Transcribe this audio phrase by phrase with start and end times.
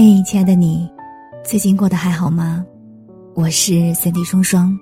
[0.00, 0.88] 嘿，亲爱的你，
[1.44, 2.64] 最近过得还好吗？
[3.34, 4.78] 我是三 D 双双，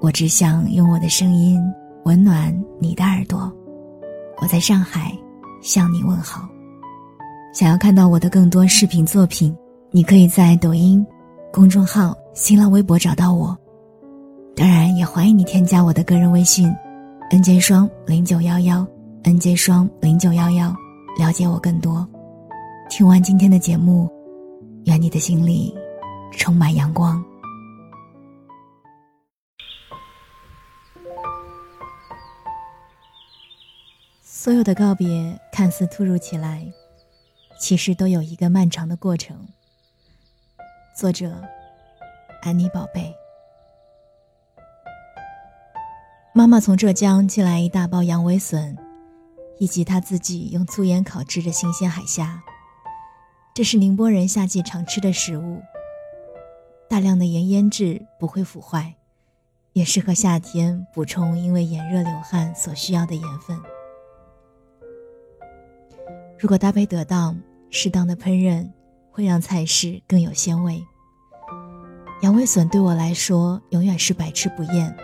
[0.00, 1.60] 我只想用我的声音
[2.06, 3.52] 温暖你的耳朵。
[4.38, 5.12] 我在上海
[5.60, 6.48] 向你问好。
[7.52, 9.54] 想要看到我的更多视频作品，
[9.90, 11.06] 你可以在抖音、
[11.52, 13.54] 公众号、新浪微博找到我。
[14.56, 16.74] 当然，也欢迎你添加我的个人微信
[17.30, 18.86] ：nj 双零九幺幺
[19.22, 20.74] ，nj 双零九幺幺，
[21.18, 22.08] 了解我更多。
[22.88, 24.10] 听完今天的节目。
[24.86, 25.76] 愿你的心里
[26.30, 27.22] 充满阳光。
[34.22, 36.72] 所有的告别看似突如其来，
[37.60, 39.48] 其实都有一个漫长的过程。
[40.96, 41.42] 作者：
[42.42, 43.12] 安妮宝贝。
[46.32, 48.76] 妈妈从浙江寄来一大包羊尾笋，
[49.58, 52.40] 以及她自己用粗盐烤制的新鲜海虾。
[53.56, 55.62] 这是宁波人夏季常吃的食物。
[56.90, 58.96] 大量的盐腌制不会腐坏，
[59.72, 63.58] 也适合夏天补充因为炎热流汗所需要的盐分。
[66.38, 67.40] 如果搭配得当，
[67.70, 68.70] 适当的烹饪
[69.10, 70.84] 会让菜式更有鲜味。
[72.20, 74.94] 羊尾笋对我来说永远是百吃不厌。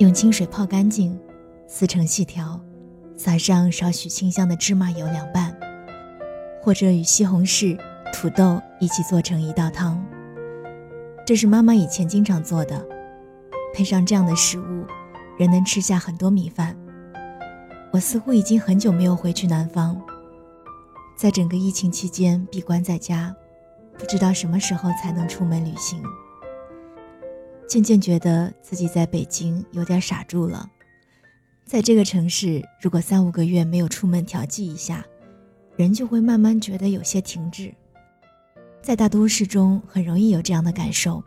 [0.00, 1.16] 用清水泡干净，
[1.68, 2.60] 撕成细条，
[3.16, 5.53] 撒上少许清香的芝麻油凉拌。
[6.64, 7.78] 或者与西红柿、
[8.10, 10.02] 土豆一起做成一道汤，
[11.26, 12.82] 这是妈妈以前经常做的。
[13.74, 14.86] 配上这样的食物，
[15.36, 16.74] 人能吃下很多米饭。
[17.92, 20.00] 我似乎已经很久没有回去南方，
[21.18, 23.36] 在整个疫情期间闭关在家，
[23.98, 26.02] 不知道什么时候才能出门旅行。
[27.68, 30.66] 渐渐觉得自己在北京有点傻住了，
[31.66, 35.04] 在这个城市，如果三五个月没有出门调剂一下。
[35.76, 37.74] 人就会慢慢觉得有些停滞，
[38.80, 41.22] 在大都市中很容易有这样的感受。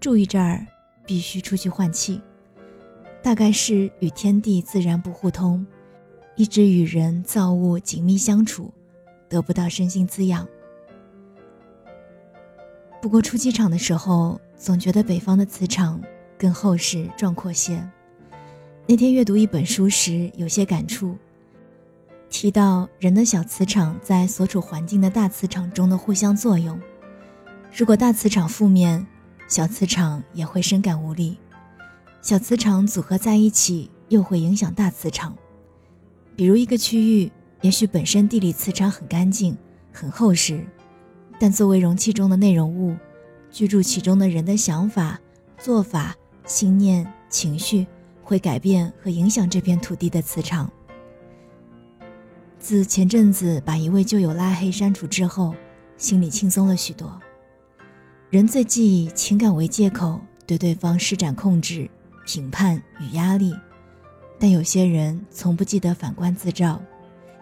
[0.00, 0.66] 住一阵儿，
[1.04, 2.20] 必须出去换气，
[3.22, 5.66] 大概是与天地自然不互通，
[6.34, 8.72] 一直与人造物紧密相处，
[9.28, 10.48] 得不到身心滋养。
[13.02, 16.00] 不过出机场的时候，总觉得北方的磁场
[16.38, 17.86] 更厚实壮阔些。
[18.86, 21.18] 那天阅读一本书时，有些感触。
[22.32, 26.80] 提到人的小磁场在所处环境的大磁场中的互相作用，
[27.76, 29.06] 如果大磁场负面，
[29.46, 31.36] 小磁场也会深感无力。
[32.22, 35.36] 小磁场组合在一起，又会影响大磁场。
[36.34, 39.54] 比如一个区域，也许本身地理磁场很干净、
[39.92, 40.66] 很厚实，
[41.38, 42.96] 但作为容器中的内容物，
[43.50, 45.20] 居住其中的人的想法、
[45.58, 46.16] 做法、
[46.46, 47.86] 信念、情绪，
[48.22, 50.72] 会改变和影响这片土地的磁场。
[52.62, 55.52] 自前阵子把一位旧友拉黑删除之后，
[55.96, 57.20] 心里轻松了许多。
[58.30, 61.90] 人最忌以情感为借口对对方施展控制、
[62.24, 63.52] 评判与压力，
[64.38, 66.80] 但有些人从不记得反观自照，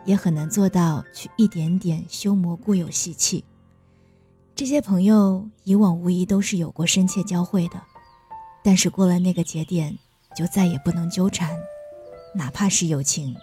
[0.07, 3.45] 也很难做到去一点点修磨固有习气。
[4.55, 7.79] 这些朋友以往无疑都是有过深切交汇的，
[8.65, 9.99] 但是过了那个节点，
[10.35, 11.55] 就再也不能纠缠，
[12.35, 13.37] 哪怕是友情。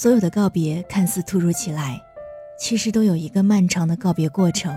[0.00, 2.00] 所有的告别看似突如其来，
[2.56, 4.72] 其实都有一个漫长的告别过程。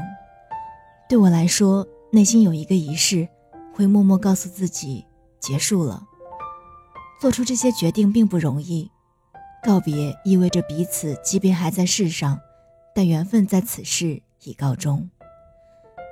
[1.08, 3.30] 对我来说，内心有一个仪式，
[3.72, 5.06] 会默默告诉自己
[5.40, 6.02] 结束了。
[7.22, 8.90] 做出这些决定并不容易，
[9.64, 12.40] 告别意味着彼此即便还在世上，
[12.96, 15.08] 但缘分在此世已告终。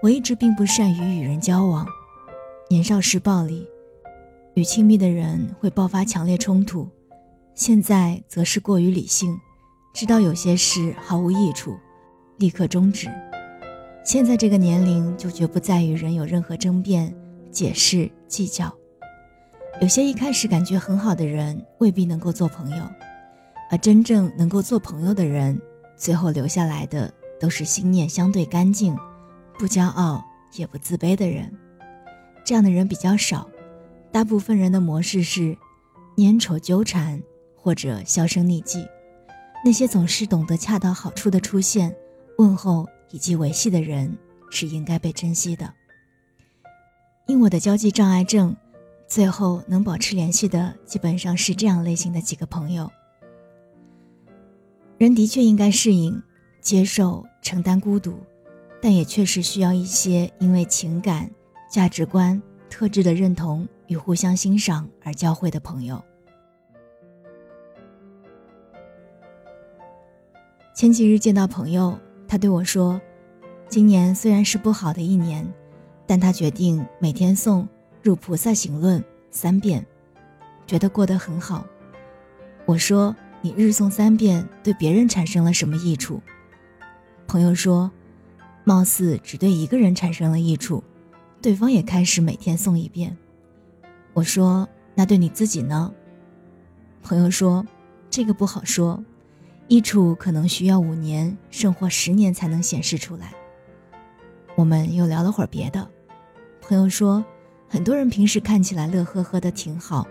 [0.04, 1.84] 我一直并不善于与人交往，
[2.70, 3.68] 年少时暴力，
[4.54, 6.88] 与亲密的人会爆发强烈冲突。
[7.60, 9.38] 现在则是过于理性，
[9.94, 11.78] 知道有些事毫无益处，
[12.38, 13.10] 立刻终止。
[14.02, 17.14] 现在这个年龄就绝不再与人有任何争辩、
[17.52, 18.74] 解释、计较。
[19.82, 22.84] 有些一开始感觉很好的人未必能够做朋友，
[23.70, 25.62] 而真正能够做朋友的人，
[25.98, 28.98] 最后留下来的都是心念相对干净、
[29.58, 30.24] 不骄傲
[30.54, 31.54] 也不自卑的人。
[32.46, 33.50] 这样的人比较少，
[34.14, 35.58] 大部分人的模式是
[36.16, 37.22] 粘稠纠缠。
[37.62, 38.88] 或者销声匿迹，
[39.64, 41.96] 那些总是懂得恰到好处的出现、
[42.38, 44.18] 问候以及维系的人，
[44.50, 45.74] 是应该被珍惜的。
[47.28, 48.56] 因我的交际障碍症，
[49.08, 52.90] 最后能保持联系的，基本上是这样类型的几个朋友。
[54.98, 56.22] 人的确应该适应、
[56.62, 58.20] 接受、承担孤独，
[58.82, 61.30] 但也确实需要一些因为情感、
[61.70, 66.04] 价值观、特质的认同与互相欣赏而交汇的朋友。
[70.80, 73.02] 前几日见到朋友，他对我说
[73.68, 75.46] ：“今年虽然是不好的一年，
[76.08, 77.64] 但他决定每天诵
[78.02, 79.86] 《入菩萨行论》三遍，
[80.66, 81.66] 觉得过得很好。”
[82.66, 86.22] 我说：“你日诵三遍，对别人产生了什么益处？”
[87.28, 87.92] 朋友说
[88.64, 90.82] ：“貌似只对一个人产生了益处，
[91.42, 93.18] 对方也开始每天诵一遍。”
[94.16, 94.66] 我说
[94.96, 95.94] ：“那对你自己呢？”
[97.04, 97.66] 朋友说
[98.10, 99.04] ：“这个不好说，
[99.70, 103.34] 益处可能需要五年甚或十年才能显示出来。”
[104.58, 105.88] 我们又聊了会儿别的。
[106.60, 107.24] 朋友说
[107.70, 110.06] ：“很多人平时看起来乐呵呵的挺好，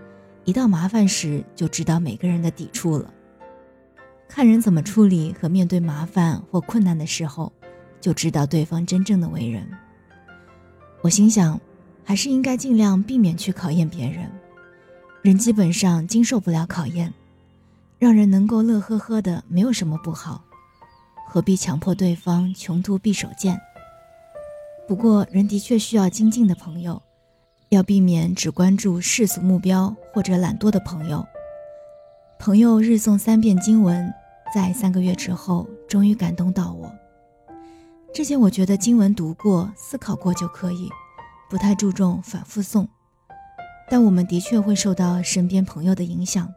[0.45, 3.13] 一到麻烦时就知道每个人的抵触了。
[4.27, 7.53] 看人怎么处理和面对麻烦或困难的时候，
[8.01, 9.69] 就知道对方真正的为人。”
[11.03, 11.61] 我心想，
[12.05, 14.31] 还是应该尽量避免去考验别人。
[15.21, 17.13] 人基本上经受不了考验，
[17.99, 20.45] 让人能够乐呵呵的没有什么不好，
[21.27, 23.61] 何必强迫对方穷途必守剑？
[24.87, 27.03] 不过人的确需要精进的朋友，
[27.71, 31.27] 要避免只关注世俗目标或者懒惰的朋友。
[32.39, 34.15] 朋友日诵三遍经文，
[34.55, 36.91] 在三个月之后终于感动到我。
[38.15, 40.89] 之前我觉得经文读过、思考过就可以，
[41.51, 42.87] 不太注重反复诵。
[43.91, 46.49] 但我们的确会受到身边朋友的影响，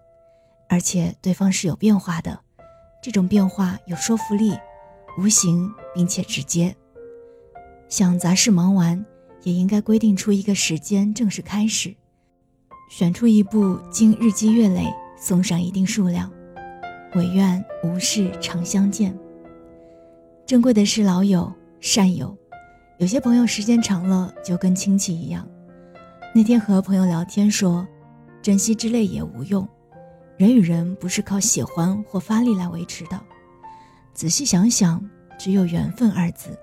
[0.72, 2.40] 而且对方是有变化的，
[3.04, 4.58] 这种变化有说服力，
[5.20, 6.74] 无形并且直接。
[7.90, 9.06] 想杂事忙完，
[9.44, 11.94] 也应该规定出一个时间正式开始，
[12.90, 14.88] 选出一部经日积月累
[15.18, 16.32] 送上一定数量，
[17.16, 19.14] 唯愿无事常相见。
[20.46, 22.34] 珍贵的是老友善友，
[22.98, 25.46] 有些朋友时间长了就跟亲戚一样。
[26.34, 27.86] 那天和朋友聊天说，
[28.42, 29.68] 珍惜之类也无用，
[30.42, 33.22] 人与人不是靠喜欢或发力来维持的。
[34.12, 35.08] 仔细想想，
[35.38, 36.58] 只有缘分二字。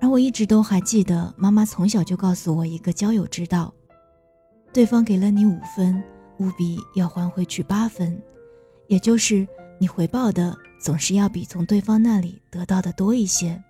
[0.00, 3.72] 而我一直都还记得，妈妈从小就告诉我一个交友之道：
[4.72, 6.02] 对方给了你五分，
[6.40, 8.20] 务必要还回去八分，
[8.88, 9.46] 也就是
[9.78, 13.62] 你回报的总是要比从对方那里得到的多一些。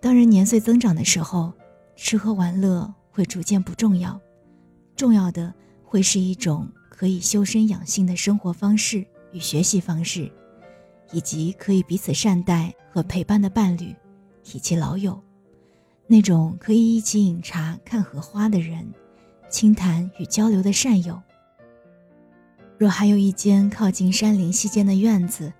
[0.00, 1.52] 当人年岁增长的时候，
[1.94, 2.90] 吃喝玩乐。
[3.12, 4.18] 会逐渐不重要，
[4.96, 5.52] 重要的
[5.84, 6.66] 会是一种
[7.00, 10.30] 可以修身养性的生活方式与学习方式，
[11.12, 13.96] 以及可以彼此善待和陪伴的伴侣，
[14.52, 15.18] 以及老友，
[16.06, 18.86] 那种可以一起饮茶看荷花的人，
[19.48, 21.18] 轻谈与交流的善友。
[22.76, 25.50] 若还有一间靠近山林溪间的院子，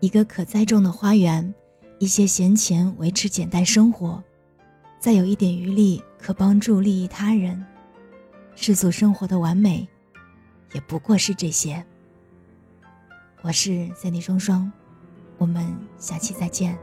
[0.00, 1.54] 一个可栽种的花园，
[2.00, 4.20] 一些闲钱维持简单生活。
[4.98, 7.64] 再有一点余力，可帮助利益他人，
[8.56, 9.88] 世俗生活的完美，
[10.74, 11.82] 也不过是这些。
[13.40, 14.70] 我是三弟双双，
[15.38, 16.76] 我们下期再见。